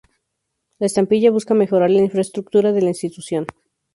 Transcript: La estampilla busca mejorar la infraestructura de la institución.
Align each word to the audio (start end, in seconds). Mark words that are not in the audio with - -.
La 0.79 0.87
estampilla 0.87 1.29
busca 1.29 1.53
mejorar 1.53 1.91
la 1.91 2.01
infraestructura 2.01 2.71
de 2.71 2.81
la 2.81 2.87
institución. 2.89 3.45